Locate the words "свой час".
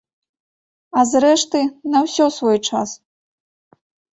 2.39-2.89